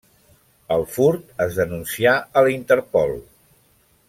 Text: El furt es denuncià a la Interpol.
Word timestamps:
El 0.75 0.85
furt 0.95 1.43
es 1.47 1.59
denuncià 1.61 2.17
a 2.41 2.47
la 2.47 2.55
Interpol. 2.57 3.15